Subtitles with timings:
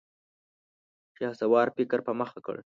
[1.17, 2.57] شهسوار فکر په مخه کړ.